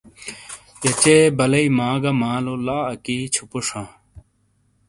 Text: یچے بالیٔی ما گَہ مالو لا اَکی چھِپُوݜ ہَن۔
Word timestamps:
یچے 0.83 1.15
بالیٔی 1.37 1.67
ما 1.77 1.89
گَہ 2.01 2.11
مالو 2.19 2.53
لا 2.65 2.77
اَکی 2.91 3.17
چھِپُوݜ 3.33 3.65
ہَن۔ 3.73 3.85